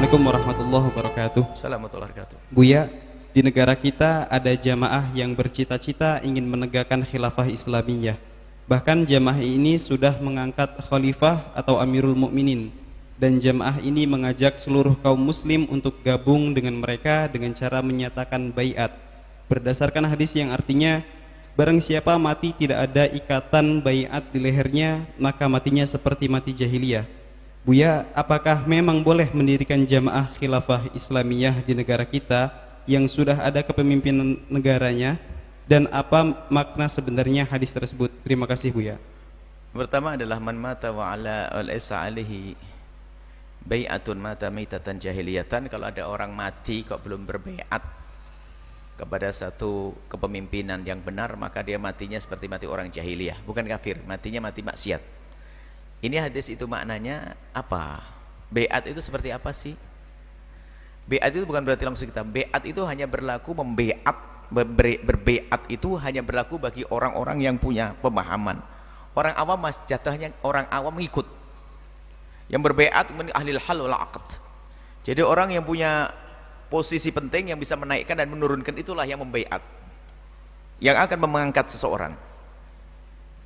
Assalamualaikum 0.00 0.32
warahmatullahi 0.32 0.86
wabarakatuh. 0.96 1.42
Assalamualaikum 1.44 1.60
warahmatullahi 1.60 2.12
wabarakatuh. 2.16 2.56
Buya, 2.56 2.88
di 3.36 3.40
negara 3.44 3.76
kita 3.76 4.24
ada 4.32 4.52
jamaah 4.56 5.12
yang 5.12 5.36
bercita-cita 5.36 6.24
ingin 6.24 6.48
menegakkan 6.48 7.04
khilafah 7.04 7.44
Islamiyah. 7.44 8.16
Bahkan 8.64 9.04
jamaah 9.04 9.44
ini 9.44 9.76
sudah 9.76 10.16
mengangkat 10.24 10.72
khalifah 10.88 11.52
atau 11.52 11.76
amirul 11.76 12.16
mukminin 12.16 12.72
dan 13.20 13.36
jamaah 13.44 13.76
ini 13.84 14.08
mengajak 14.08 14.56
seluruh 14.56 14.96
kaum 15.04 15.20
muslim 15.20 15.68
untuk 15.68 16.00
gabung 16.00 16.56
dengan 16.56 16.80
mereka 16.80 17.28
dengan 17.28 17.52
cara 17.52 17.84
menyatakan 17.84 18.56
baiat 18.56 18.96
berdasarkan 19.52 20.08
hadis 20.08 20.32
yang 20.32 20.48
artinya 20.48 21.04
barang 21.60 21.76
siapa 21.76 22.16
mati 22.16 22.56
tidak 22.56 22.88
ada 22.88 23.04
ikatan 23.04 23.84
baiat 23.84 24.32
di 24.32 24.40
lehernya 24.40 25.04
maka 25.20 25.44
matinya 25.44 25.84
seperti 25.84 26.24
mati 26.24 26.56
jahiliyah 26.56 27.19
Buya, 27.60 28.08
apakah 28.16 28.64
memang 28.64 29.04
boleh 29.04 29.28
mendirikan 29.36 29.84
jamaah 29.84 30.32
khilafah 30.40 30.88
Islamiyah 30.96 31.60
di 31.60 31.76
negara 31.76 32.08
kita 32.08 32.48
yang 32.88 33.04
sudah 33.04 33.36
ada 33.36 33.60
kepemimpinan 33.60 34.40
negaranya 34.48 35.20
dan 35.68 35.84
apa 35.92 36.48
makna 36.48 36.88
sebenarnya 36.88 37.44
hadis 37.44 37.68
tersebut? 37.76 38.08
Terima 38.24 38.48
kasih 38.48 38.72
Buya. 38.72 38.96
Pertama 39.76 40.16
adalah 40.16 40.40
man 40.40 40.56
mata 40.56 40.88
wa 40.88 41.12
ala 41.12 41.52
al 41.52 41.68
isa 41.68 42.00
alihi 42.00 42.56
bai'atun 43.60 44.16
mata 44.16 44.48
maitatan 44.48 44.96
jahiliyatan 44.96 45.68
kalau 45.68 45.92
ada 45.92 46.08
orang 46.08 46.32
mati 46.32 46.80
kok 46.80 47.04
belum 47.04 47.28
berbaiat 47.28 47.84
kepada 48.96 49.28
satu 49.36 49.92
kepemimpinan 50.08 50.80
yang 50.80 51.04
benar 51.04 51.36
maka 51.36 51.60
dia 51.60 51.76
matinya 51.76 52.16
seperti 52.16 52.48
mati 52.48 52.64
orang 52.64 52.88
jahiliyah 52.88 53.36
bukan 53.44 53.68
kafir 53.68 54.00
matinya 54.08 54.48
mati 54.48 54.64
maksiat 54.64 55.19
ini 56.00 56.16
hadis 56.16 56.48
itu 56.48 56.64
maknanya 56.64 57.36
apa? 57.52 58.00
Beat 58.48 58.88
itu 58.88 59.00
seperti 59.04 59.28
apa 59.28 59.52
sih? 59.52 59.76
Beat 61.04 61.28
itu 61.28 61.44
bukan 61.44 61.60
berarti 61.60 61.84
langsung 61.84 62.08
kita. 62.08 62.24
Beat 62.24 62.64
itu 62.64 62.80
hanya 62.88 63.04
berlaku 63.04 63.52
membeat, 63.52 64.16
berbeat 64.48 65.60
itu 65.68 65.88
hanya 66.00 66.24
berlaku 66.24 66.56
bagi 66.56 66.88
orang-orang 66.88 67.44
yang 67.44 67.60
punya 67.60 67.92
pemahaman. 68.00 68.64
Orang 69.12 69.36
awam 69.36 69.60
mas 69.60 69.76
jatuhnya 69.84 70.32
orang 70.40 70.64
awam 70.72 70.96
mengikut. 70.96 71.28
Yang 72.48 72.72
berbeat 72.72 73.06
ahli 73.36 73.50
hal 73.60 73.78
wal. 73.84 73.94
Jadi 75.04 75.20
orang 75.20 75.52
yang 75.52 75.68
punya 75.68 76.08
posisi 76.72 77.12
penting 77.12 77.52
yang 77.52 77.60
bisa 77.60 77.76
menaikkan 77.76 78.16
dan 78.16 78.26
menurunkan 78.32 78.72
itulah 78.80 79.04
yang 79.04 79.20
membeat. 79.20 79.60
Yang 80.80 80.96
akan 80.96 81.18
mengangkat 81.28 81.68
seseorang 81.68 82.29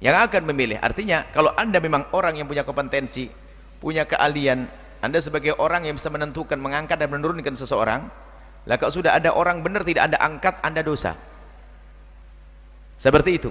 yang 0.02 0.16
akan 0.18 0.42
memilih 0.50 0.78
artinya 0.82 1.28
kalau 1.30 1.54
anda 1.54 1.78
memang 1.78 2.10
orang 2.14 2.38
yang 2.38 2.46
punya 2.50 2.66
kompetensi 2.66 3.30
punya 3.78 4.08
keahlian 4.08 4.66
anda 5.04 5.20
sebagai 5.20 5.52
orang 5.60 5.84
yang 5.84 6.00
bisa 6.00 6.08
menentukan 6.08 6.56
mengangkat 6.56 6.96
dan 6.96 7.12
menurunkan 7.12 7.52
seseorang 7.52 8.08
lah 8.64 8.76
kalau 8.80 8.92
sudah 8.92 9.12
ada 9.12 9.36
orang 9.36 9.60
benar 9.60 9.84
tidak 9.84 10.08
anda 10.08 10.18
angkat 10.20 10.56
anda 10.64 10.80
dosa. 10.80 11.12
Seperti 12.96 13.36
itu. 13.36 13.50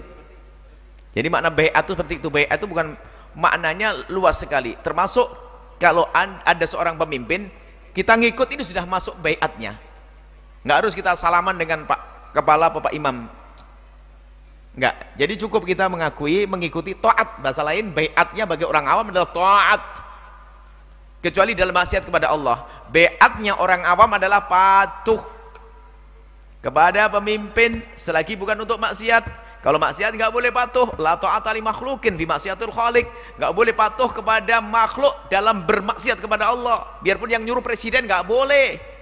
Jadi 1.14 1.30
makna 1.30 1.54
bayat 1.54 1.86
itu 1.86 1.94
seperti 1.94 2.14
itu. 2.18 2.28
Bayat 2.34 2.58
itu 2.58 2.66
bukan 2.66 2.98
maknanya 3.38 4.10
luas 4.10 4.42
sekali. 4.42 4.74
Termasuk 4.82 5.30
kalau 5.78 6.10
ada 6.18 6.66
seorang 6.66 6.98
pemimpin 6.98 7.54
kita 7.94 8.18
ngikut 8.18 8.50
ini 8.58 8.66
sudah 8.66 8.90
masuk 8.90 9.14
bayatnya. 9.22 9.78
Nggak 10.66 10.78
harus 10.82 10.94
kita 10.98 11.14
salaman 11.14 11.54
dengan 11.54 11.86
pak 11.86 12.34
kepala 12.34 12.74
bapak 12.74 12.98
imam 12.98 13.30
Enggak. 14.74 14.96
Jadi 15.14 15.34
cukup 15.46 15.62
kita 15.70 15.86
mengakui, 15.86 16.50
mengikuti 16.50 16.98
taat. 16.98 17.38
Bahasa 17.46 17.62
lain, 17.62 17.94
bayatnya 17.94 18.50
bagi 18.50 18.66
orang 18.66 18.86
awam 18.90 19.06
adalah 19.14 19.30
taat. 19.30 19.84
Kecuali 21.22 21.54
dalam 21.54 21.72
maksiat 21.72 22.04
kepada 22.04 22.34
Allah. 22.34 22.66
Bayatnya 22.90 23.56
orang 23.62 23.86
awam 23.86 24.12
adalah 24.18 24.44
patuh 24.44 25.22
kepada 26.60 27.08
pemimpin 27.08 27.86
selagi 27.96 28.34
bukan 28.36 28.60
untuk 28.66 28.82
maksiat. 28.82 29.24
Kalau 29.64 29.80
maksiat 29.80 30.12
enggak 30.12 30.34
boleh 30.36 30.52
patuh, 30.52 30.92
la 31.00 31.16
ta'ata 31.16 31.56
li 31.56 31.64
makhlukin 31.64 32.20
fi 32.20 32.26
maksiatul 32.28 32.74
khaliq. 32.74 33.08
Enggak 33.40 33.54
boleh 33.56 33.72
patuh 33.72 34.12
kepada 34.12 34.60
makhluk 34.60 35.16
dalam 35.32 35.64
bermaksiat 35.64 36.20
kepada 36.20 36.52
Allah. 36.52 37.00
Biarpun 37.00 37.32
yang 37.32 37.46
nyuruh 37.46 37.64
presiden 37.64 38.04
enggak 38.04 38.28
boleh. 38.28 38.93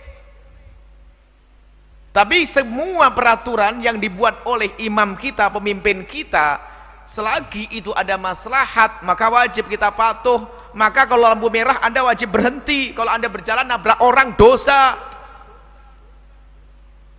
Tapi 2.12 2.44
semua 2.44 3.08
peraturan 3.16 3.80
yang 3.80 3.96
dibuat 3.96 4.44
oleh 4.44 4.76
imam 4.84 5.16
kita, 5.16 5.48
pemimpin 5.48 6.04
kita, 6.04 6.60
selagi 7.08 7.72
itu 7.72 7.96
ada 7.96 8.20
maslahat, 8.20 9.00
maka 9.04 9.32
wajib 9.32 9.72
kita 9.72 9.92
patuh. 9.96 10.44
Maka 10.76 11.08
kalau 11.08 11.28
lampu 11.28 11.48
merah 11.48 11.80
Anda 11.84 12.04
wajib 12.04 12.32
berhenti. 12.32 12.92
Kalau 12.96 13.12
Anda 13.12 13.28
berjalan 13.28 13.68
nabrak 13.68 14.00
orang 14.00 14.36
dosa. 14.40 14.96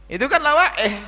Itu 0.09 0.29
kan 0.29 0.45
lawa 0.45 0.77
eh 0.77 1.01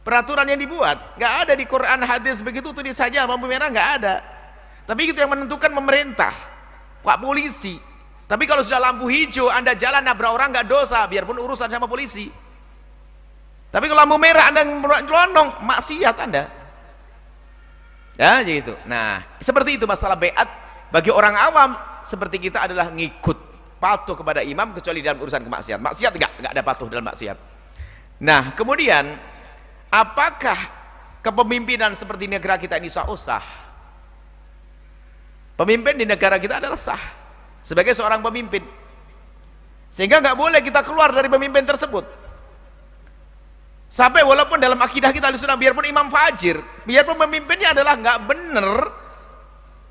peraturan 0.00 0.48
yang 0.48 0.60
dibuat. 0.60 1.16
Nggak 1.20 1.32
ada 1.44 1.52
di 1.52 1.64
Quran 1.68 2.00
hadis 2.04 2.40
begitu 2.40 2.72
tulis 2.72 2.96
saja 2.96 3.28
lampu 3.28 3.44
merah 3.44 3.68
nggak 3.68 3.88
ada. 4.00 4.24
Tapi 4.88 5.12
itu 5.12 5.20
yang 5.20 5.28
menentukan 5.28 5.68
pemerintah, 5.68 6.32
Pak 7.04 7.20
polisi. 7.20 7.76
Tapi 8.24 8.48
kalau 8.48 8.64
sudah 8.64 8.80
lampu 8.80 9.08
hijau 9.12 9.52
Anda 9.52 9.76
jalan 9.76 10.00
nabrak 10.04 10.32
orang 10.32 10.48
nggak 10.56 10.68
dosa, 10.68 11.04
biarpun 11.04 11.36
urusan 11.36 11.68
sama 11.68 11.84
polisi. 11.84 12.47
Tapi 13.78 13.86
kalau 13.86 14.02
lampu 14.02 14.18
merah 14.18 14.50
Anda 14.50 14.66
nyelonong, 15.06 15.62
maksiat 15.62 16.16
Anda. 16.18 16.50
Ya, 18.18 18.42
gitu. 18.42 18.74
Nah, 18.90 19.22
seperti 19.38 19.78
itu 19.78 19.86
masalah 19.86 20.18
beat 20.18 20.50
bagi 20.90 21.14
orang 21.14 21.38
awam 21.38 21.78
seperti 22.02 22.42
kita 22.42 22.66
adalah 22.66 22.90
ngikut 22.90 23.38
patuh 23.78 24.18
kepada 24.18 24.42
imam 24.42 24.74
kecuali 24.74 24.98
dalam 24.98 25.22
urusan 25.22 25.46
kemaksiatan. 25.46 25.78
Maksiat 25.78 26.10
enggak, 26.10 26.32
enggak 26.42 26.52
ada 26.58 26.62
patuh 26.66 26.90
dalam 26.90 27.06
maksiat. 27.06 27.38
Nah, 28.18 28.50
kemudian 28.58 29.14
apakah 29.94 30.58
kepemimpinan 31.22 31.94
seperti 31.94 32.26
negara 32.26 32.58
kita 32.58 32.82
ini 32.82 32.90
sah 32.90 33.06
usah? 33.06 33.46
Pemimpin 35.54 35.94
di 35.94 36.02
negara 36.02 36.34
kita 36.42 36.58
adalah 36.58 36.74
sah 36.74 36.98
sebagai 37.62 37.94
seorang 37.94 38.26
pemimpin. 38.26 38.66
Sehingga 39.86 40.18
enggak 40.18 40.34
boleh 40.34 40.58
kita 40.66 40.82
keluar 40.82 41.14
dari 41.14 41.30
pemimpin 41.30 41.62
tersebut. 41.62 42.26
Sampai 43.88 44.20
walaupun 44.20 44.60
dalam 44.60 44.76
akidah 44.84 45.08
kita 45.16 45.32
sunnah 45.40 45.56
biarpun 45.56 45.88
imam 45.88 46.12
fajir, 46.12 46.60
biarpun 46.84 47.16
pemimpinnya 47.16 47.72
adalah 47.72 47.96
nggak 47.96 48.18
bener, 48.28 48.68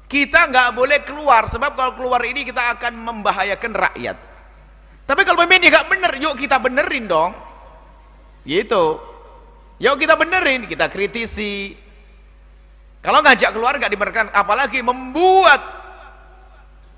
kita 0.05 0.53
nggak 0.53 0.69
boleh 0.77 1.01
keluar 1.01 1.49
sebab 1.49 1.73
kalau 1.73 1.97
keluar 1.97 2.21
ini 2.21 2.45
kita 2.45 2.77
akan 2.77 2.93
membahayakan 2.93 3.73
rakyat. 3.73 4.17
Tapi 5.09 5.21
kalau 5.25 5.41
pemimpinnya 5.41 5.73
nggak 5.73 5.89
bener, 5.89 6.11
yuk 6.21 6.37
kita 6.37 6.61
benerin 6.61 7.09
dong. 7.09 7.33
Gitu. 8.45 8.85
Yuk 9.81 9.95
kita 9.97 10.13
benerin, 10.13 10.69
kita 10.69 10.93
kritisi. 10.93 11.73
Kalau 13.01 13.25
ngajak 13.25 13.49
keluar 13.49 13.81
nggak 13.81 13.93
dibenarkan, 13.93 14.27
apalagi 14.29 14.85
membuat 14.85 15.73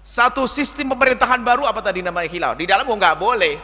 satu 0.04 0.50
sistem 0.50 0.92
pemerintahan 0.98 1.46
baru 1.46 1.70
apa 1.70 1.86
tadi 1.86 2.02
namanya 2.02 2.28
hilau 2.28 2.54
di 2.60 2.66
dalam 2.68 2.90
nggak 2.90 3.16
boleh. 3.16 3.56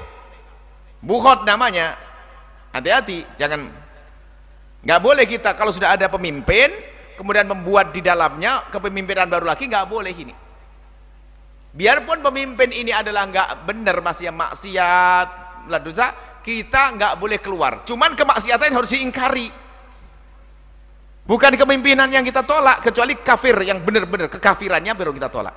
Bukhot 1.02 1.41
namanya, 1.44 1.97
hati-hati 2.75 3.24
jangan. 3.40 3.72
Nggak 4.86 5.00
boleh 5.02 5.25
kita 5.25 5.56
kalau 5.56 5.72
sudah 5.72 5.96
ada 5.96 6.12
pemimpin 6.12 6.69
kemudian 7.16 7.47
membuat 7.47 7.96
di 7.96 8.03
dalamnya 8.03 8.68
kepemimpinan 8.69 9.31
baru 9.31 9.47
lagi 9.47 9.66
nggak 9.72 9.88
boleh 9.88 10.13
ini. 10.13 10.36
Biarpun 11.75 12.24
pemimpin 12.24 12.72
ini 12.72 12.91
adalah 12.91 13.28
nggak 13.28 13.50
benar 13.68 14.00
masih 14.03 14.31
maksiat 14.31 15.28
dosa 15.81 16.14
kita 16.46 16.94
nggak 16.96 17.14
boleh 17.18 17.40
keluar. 17.41 17.81
Cuman 17.88 18.14
kemaksiatan 18.14 18.69
harus 18.69 18.94
diingkari. 18.94 19.50
Bukan 21.25 21.58
kepemimpinan 21.58 22.06
yang 22.14 22.22
kita 22.22 22.46
tolak 22.46 22.85
kecuali 22.85 23.18
kafir 23.18 23.58
yang 23.66 23.81
benar-benar 23.81 24.30
kekafirannya 24.30 24.94
baru 24.94 25.09
kita 25.09 25.34
tolak. 25.34 25.55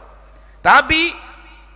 Tapi 0.65 1.13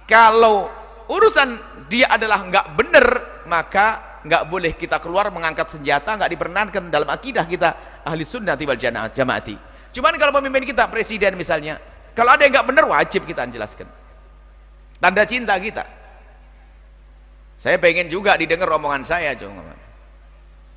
kalau 0.09 0.73
urusan 1.13 1.61
dia 1.93 2.09
adalah 2.09 2.41
nggak 2.41 2.67
benar 2.73 3.07
maka 3.45 4.12
nggak 4.23 4.43
boleh 4.47 4.73
kita 4.79 5.03
keluar 5.03 5.29
mengangkat 5.35 5.75
senjata 5.75 6.15
nggak 6.15 6.31
diperkenankan 6.31 6.83
dalam 6.89 7.11
akidah 7.11 7.43
kita 7.47 8.03
ahli 8.07 8.23
sunnah 8.23 8.55
wal 8.55 8.79
jamaati. 9.11 9.57
Cuman 9.93 10.15
kalau 10.17 10.33
pemimpin 10.39 10.65
kita 10.65 10.87
presiden 10.89 11.35
misalnya 11.35 11.83
kalau 12.15 12.33
ada 12.33 12.47
yang 12.47 12.55
nggak 12.55 12.67
benar 12.71 12.85
wajib 12.87 13.27
kita 13.27 13.45
jelaskan. 13.51 13.91
Tanda 15.03 15.27
cinta 15.27 15.59
kita. 15.59 15.83
Saya 17.59 17.79
pengen 17.79 18.07
juga 18.07 18.39
didengar 18.39 18.71
omongan 18.71 19.03
saya 19.03 19.35
cuma. 19.35 19.63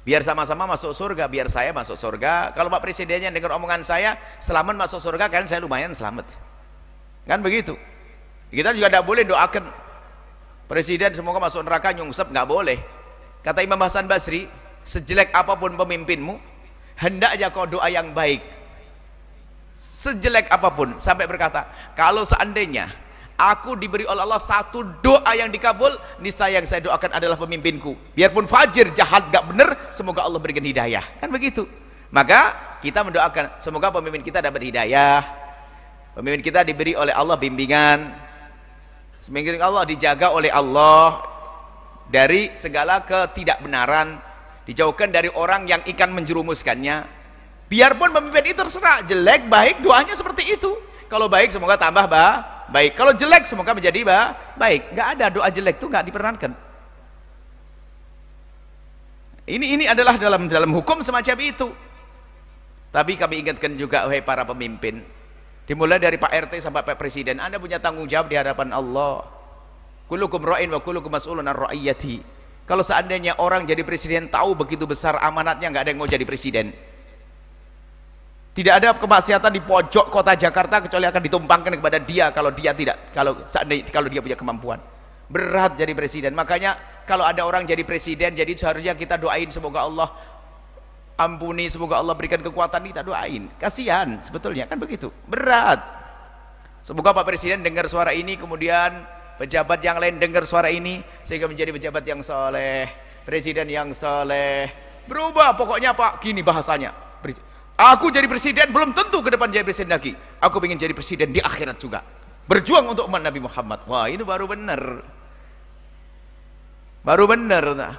Biar 0.05 0.21
sama-sama 0.21 0.69
masuk 0.69 0.93
surga 0.93 1.25
biar 1.25 1.49
saya 1.49 1.73
masuk 1.73 1.97
surga. 1.97 2.53
Kalau 2.53 2.69
pak 2.69 2.81
presidennya 2.81 3.33
dengar 3.33 3.57
omongan 3.57 3.81
saya 3.81 4.17
selamat 4.37 4.77
masuk 4.85 5.01
surga 5.01 5.29
kan 5.29 5.49
saya 5.49 5.61
lumayan 5.61 5.93
selamat. 5.97 6.29
Kan 7.25 7.41
begitu? 7.41 7.73
Kita 8.53 8.69
juga 8.73 8.89
tidak 8.89 9.05
boleh 9.05 9.25
doakan. 9.25 9.65
Presiden 10.69 11.13
semoga 11.13 11.41
masuk 11.41 11.65
neraka 11.65 11.93
nyungsep 11.93 12.29
nggak 12.29 12.45
boleh 12.49 12.94
Kata 13.45 13.61
Imam 13.61 13.77
Hasan 13.77 14.09
Basri, 14.09 14.49
sejelek 14.81 15.29
apa 15.29 15.53
pun 15.53 15.77
pemimpinmu, 15.77 16.41
hendaknya 16.97 17.53
kau 17.53 17.69
doa 17.69 17.85
yang 17.93 18.09
baik. 18.09 18.41
Sejelek 19.77 20.49
apa 20.49 20.73
pun, 20.73 20.97
sampai 20.97 21.29
berkata, 21.29 21.69
kalau 21.93 22.25
seandainya 22.25 22.89
aku 23.37 23.77
diberi 23.77 24.09
oleh 24.09 24.25
Allah 24.25 24.41
satu 24.41 24.81
doa 25.03 25.29
yang 25.37 25.53
dikabul 25.53 25.93
niscaya 26.23 26.57
yang 26.57 26.65
saya 26.65 26.81
doakan 26.89 27.13
adalah 27.13 27.37
pemimpinku. 27.37 27.93
Biarpun 28.17 28.49
fajir 28.49 28.89
jahat 28.97 29.29
gak 29.29 29.45
benar 29.53 29.93
semoga 29.93 30.25
Allah 30.25 30.41
berikan 30.41 30.65
hidayah. 30.65 31.05
Kan 31.21 31.29
begitu. 31.29 31.69
Maka 32.09 32.57
kita 32.81 33.05
mendoakan 33.05 33.61
semoga 33.61 33.93
pemimpin 33.93 34.25
kita 34.25 34.41
dapat 34.41 34.73
hidayah. 34.73 35.21
Pemimpin 36.17 36.41
kita 36.41 36.65
diberi 36.65 36.97
oleh 36.97 37.11
Allah 37.11 37.37
bimbingan. 37.37 38.09
Semoga 39.21 39.57
Allah 39.61 39.83
dijaga 39.85 40.31
oleh 40.31 40.49
Allah 40.49 41.34
dari 42.09 42.53
segala 42.53 43.01
ketidakbenaran 43.03 44.21
dijauhkan 44.65 45.09
dari 45.13 45.29
orang 45.33 45.65
yang 45.69 45.81
ikan 45.95 46.13
menjerumuskannya. 46.13 47.05
Biarpun 47.65 48.13
pemimpin 48.13 48.53
itu 48.53 48.61
terserah 48.61 49.01
jelek 49.05 49.49
baik 49.49 49.81
doanya 49.81 50.13
seperti 50.13 50.53
itu. 50.53 50.77
Kalau 51.09 51.25
baik 51.25 51.49
semoga 51.49 51.77
tambah 51.77 52.05
bah 52.05 52.65
baik. 52.69 52.93
Kalau 52.97 53.13
jelek 53.13 53.45
semoga 53.49 53.73
menjadi 53.73 54.05
bah, 54.05 54.37
baik. 54.57 54.93
Nggak 54.93 55.07
ada 55.17 55.25
doa 55.33 55.49
jelek 55.49 55.81
itu 55.81 55.85
nggak 55.89 56.05
diperkenankan 56.09 56.65
ini 59.45 59.77
ini 59.77 59.85
adalah 59.85 60.17
dalam 60.17 60.49
dalam 60.49 60.73
hukum 60.73 61.05
semacam 61.05 61.37
itu. 61.41 61.69
Tapi 62.89 63.19
kami 63.19 63.45
ingatkan 63.45 63.75
juga 63.75 64.07
wahai 64.07 64.23
para 64.23 64.47
pemimpin 64.47 65.03
dimulai 65.67 65.99
dari 65.99 66.15
Pak 66.15 66.31
RT 66.47 66.63
sampai 66.63 66.85
Pak 66.85 66.95
Presiden 66.95 67.43
anda 67.43 67.59
punya 67.59 67.75
tanggung 67.81 68.07
jawab 68.07 68.31
di 68.31 68.39
hadapan 68.39 68.71
Allah 68.71 69.25
kulukum 70.05 70.41
ra'in 70.41 70.69
wa 70.69 70.81
kulukum 70.81 71.09
mas'ulun 71.09 71.45
ar 71.45 71.69
kalau 72.65 72.81
seandainya 72.81 73.37
orang 73.37 73.65
jadi 73.69 73.85
presiden 73.85 74.29
tahu 74.29 74.57
begitu 74.57 74.89
besar 74.89 75.21
amanatnya 75.21 75.69
nggak 75.69 75.83
ada 75.85 75.89
yang 75.93 75.99
mau 76.01 76.09
jadi 76.09 76.25
presiden 76.25 76.73
tidak 78.55 78.73
ada 78.79 78.95
kemaksiatan 78.95 79.51
di 79.51 79.59
pojok 79.59 80.07
kota 80.07 80.31
Jakarta 80.31 80.79
kecuali 80.79 81.03
akan 81.03 81.21
ditumpangkan 81.27 81.75
kepada 81.75 81.99
dia 81.99 82.31
kalau 82.31 82.55
dia 82.55 82.71
tidak 82.71 83.11
kalau 83.11 83.43
seandainya 83.51 83.91
kalau 83.91 84.07
dia 84.07 84.23
punya 84.23 84.39
kemampuan. 84.39 84.79
Berat 85.27 85.75
jadi 85.75 85.91
presiden. 85.91 86.31
Makanya 86.31 87.03
kalau 87.03 87.27
ada 87.27 87.43
orang 87.43 87.67
jadi 87.67 87.83
presiden 87.83 88.31
jadi 88.31 88.47
seharusnya 88.55 88.95
kita 88.95 89.19
doain 89.19 89.51
semoga 89.51 89.83
Allah 89.83 90.07
ampuni, 91.19 91.67
semoga 91.67 91.99
Allah 91.99 92.15
berikan 92.15 92.39
kekuatan 92.39 92.79
kita 92.95 93.03
doain. 93.03 93.51
Kasihan 93.59 94.23
sebetulnya 94.23 94.71
kan 94.71 94.79
begitu. 94.79 95.11
Berat. 95.27 95.83
Semoga 96.79 97.11
Pak 97.11 97.27
Presiden 97.27 97.59
dengar 97.59 97.91
suara 97.91 98.15
ini 98.15 98.39
kemudian 98.39 99.03
pejabat 99.35 99.79
yang 99.83 99.97
lain 99.99 100.19
dengar 100.19 100.43
suara 100.47 100.71
ini 100.71 101.03
sehingga 101.21 101.47
menjadi 101.47 101.71
pejabat 101.75 102.03
yang 102.07 102.19
soleh, 102.23 102.87
presiden 103.27 103.67
yang 103.67 103.91
soleh. 103.91 104.69
Berubah 105.05 105.53
pokoknya 105.53 105.93
Pak, 105.93 106.23
gini 106.23 106.41
bahasanya. 106.41 107.05
Aku 107.75 108.07
jadi 108.07 108.23
presiden 108.31 108.71
belum 108.71 108.95
tentu 108.95 109.19
ke 109.19 109.35
depan 109.35 109.51
jadi 109.51 109.67
presiden 109.67 109.91
lagi. 109.91 110.15
Aku 110.39 110.63
ingin 110.63 110.79
jadi 110.79 110.95
presiden 110.95 111.35
di 111.35 111.43
akhirat 111.43 111.75
juga. 111.75 111.99
Berjuang 112.47 112.95
untuk 112.95 113.03
umat 113.11 113.19
Nabi 113.19 113.43
Muhammad. 113.43 113.83
Wah, 113.83 114.07
ini 114.07 114.23
baru 114.23 114.47
benar. 114.47 115.03
Baru 117.03 117.27
benar. 117.27 117.65
Nah. 117.75 117.93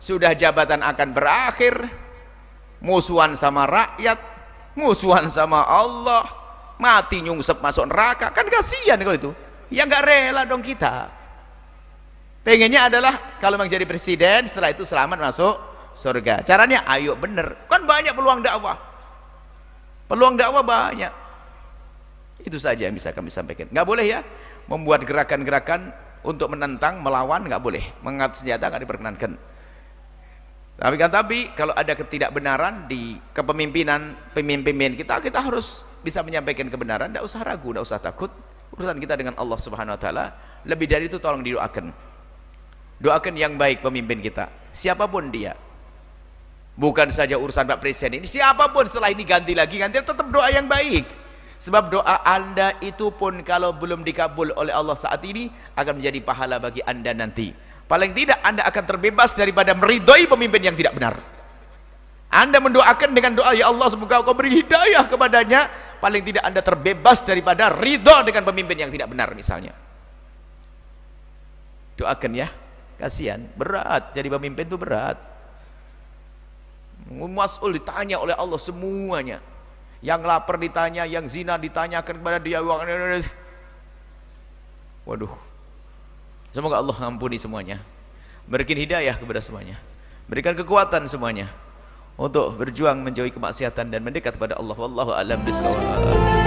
Sudah 0.00 0.34
jabatan 0.34 0.82
akan 0.82 1.08
berakhir. 1.14 1.76
Musuhan 2.80 3.36
sama 3.36 3.68
rakyat, 3.68 4.16
musuhan 4.72 5.28
sama 5.28 5.60
Allah, 5.68 6.24
mati 6.80 7.20
nyungsep 7.20 7.60
masuk 7.60 7.92
neraka. 7.92 8.32
Kan 8.32 8.48
kasihan 8.48 8.96
kalau 8.96 9.16
itu. 9.20 9.30
Ya 9.70 9.86
nggak 9.86 10.02
rela 10.02 10.42
dong 10.44 10.66
kita. 10.66 11.08
Pengennya 12.42 12.90
adalah 12.90 13.38
kalau 13.38 13.54
memang 13.54 13.70
jadi 13.70 13.86
presiden, 13.86 14.50
setelah 14.50 14.74
itu 14.74 14.82
selamat 14.82 15.22
masuk 15.22 15.54
surga. 15.94 16.42
Caranya 16.42 16.82
ayo 16.90 17.14
bener. 17.14 17.54
Kan 17.70 17.86
banyak 17.86 18.10
peluang 18.10 18.42
dakwah. 18.42 18.76
Peluang 20.10 20.34
dakwah 20.34 20.66
banyak. 20.66 21.12
Itu 22.42 22.58
saja 22.58 22.90
yang 22.90 22.96
bisa 22.98 23.14
kami 23.14 23.30
sampaikan. 23.30 23.70
Nggak 23.70 23.86
boleh 23.86 24.06
ya 24.10 24.20
membuat 24.66 25.06
gerakan-gerakan 25.06 25.94
untuk 26.26 26.50
menentang, 26.50 26.98
melawan 27.04 27.46
nggak 27.46 27.62
boleh. 27.62 27.84
Mengangkat 28.02 28.42
senjata 28.42 28.66
nggak 28.72 28.82
diperkenankan. 28.88 29.32
Tapi 30.80 30.94
kan 30.96 31.10
tapi 31.12 31.38
kalau 31.52 31.76
ada 31.76 31.92
ketidakbenaran 31.92 32.88
di 32.88 33.20
kepemimpinan 33.36 34.32
pemimpin 34.32 34.96
kita 34.96 35.20
kita 35.20 35.44
harus 35.44 35.84
bisa 36.00 36.24
menyampaikan 36.24 36.72
kebenaran. 36.72 37.12
Tidak 37.12 37.20
usah 37.20 37.44
ragu, 37.44 37.70
tidak 37.76 37.84
usah 37.84 38.00
takut 38.00 38.32
urusan 38.74 38.98
kita 38.98 39.14
dengan 39.18 39.34
Allah 39.38 39.58
subhanahu 39.58 39.94
wa 39.96 40.00
ta'ala 40.00 40.24
lebih 40.66 40.86
dari 40.86 41.08
itu 41.08 41.16
tolong 41.18 41.42
didoakan. 41.42 41.90
Doakan 43.00 43.34
yang 43.34 43.56
baik 43.56 43.80
pemimpin 43.80 44.20
kita. 44.20 44.52
Siapa 44.76 45.08
pun 45.08 45.32
dia. 45.32 45.56
Bukan 46.76 47.12
saja 47.12 47.36
urusan 47.36 47.66
Pak 47.68 47.80
Presiden 47.82 48.22
ini 48.22 48.28
siapa 48.28 48.72
pun 48.72 48.88
setelah 48.88 49.12
ini 49.12 49.26
ganti 49.26 49.52
lagi 49.52 49.76
ganti 49.76 50.00
tetap 50.00 50.24
doa 50.28 50.48
yang 50.48 50.64
baik. 50.68 51.04
Sebab 51.60 51.92
doa 51.92 52.24
anda 52.24 52.72
itu 52.80 53.12
pun 53.12 53.44
kalau 53.44 53.76
belum 53.76 54.00
dikabul 54.00 54.56
oleh 54.56 54.72
Allah 54.72 54.96
saat 54.96 55.20
ini 55.28 55.52
akan 55.76 56.00
menjadi 56.00 56.20
pahala 56.24 56.56
bagi 56.56 56.80
anda 56.80 57.12
nanti. 57.12 57.52
Paling 57.84 58.16
tidak 58.16 58.40
anda 58.40 58.64
akan 58.64 58.84
terbebas 58.86 59.36
daripada 59.36 59.76
meridhoi 59.76 60.24
pemimpin 60.24 60.72
yang 60.72 60.76
tidak 60.78 60.96
benar. 60.96 61.20
Anda 62.30 62.62
mendoakan 62.62 63.10
dengan 63.10 63.34
doa 63.34 63.52
ya 63.52 63.68
Allah 63.68 63.90
semoga 63.90 64.22
kau 64.22 64.32
beri 64.32 64.62
hidayah 64.62 65.10
kepadanya 65.10 65.66
paling 66.00 66.24
tidak 66.24 66.42
anda 66.42 66.64
terbebas 66.64 67.22
daripada 67.22 67.68
ridho 67.70 68.24
dengan 68.24 68.42
pemimpin 68.42 68.76
yang 68.80 68.90
tidak 68.90 69.12
benar 69.12 69.30
misalnya 69.36 69.76
doakan 71.94 72.32
ya 72.32 72.48
kasihan 72.96 73.44
berat 73.54 74.16
jadi 74.16 74.28
pemimpin 74.32 74.64
itu 74.64 74.80
berat 74.80 75.30
Mas'ul 77.08 77.74
ditanya 77.74 78.20
oleh 78.20 78.36
Allah 78.36 78.60
semuanya. 78.60 79.40
Yang 80.00 80.20
lapar 80.24 80.56
ditanya, 80.56 81.04
yang 81.04 81.28
zina 81.28 81.56
ditanyakan 81.60 82.20
kepada 82.20 82.38
dia. 82.40 82.60
Waduh. 85.08 85.32
Semoga 86.52 86.80
Allah 86.80 86.96
ampuni 87.04 87.36
semuanya. 87.40 87.80
Berikan 88.48 88.76
hidayah 88.76 89.16
kepada 89.16 89.40
semuanya. 89.40 89.76
Berikan 90.26 90.56
kekuatan 90.56 91.06
semuanya 91.10 91.50
untuk 92.20 92.60
berjuang 92.60 93.00
menjauhi 93.00 93.32
kemaksiatan 93.32 93.88
dan 93.88 94.04
mendekat 94.04 94.36
kepada 94.36 94.60
Allah. 94.60 94.76
Wallahu 94.76 95.16
a'lam 95.16 95.40
bishawab. 95.40 96.39